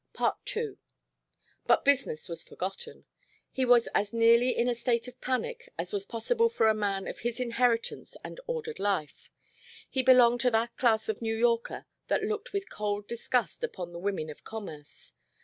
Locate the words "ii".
0.55-0.77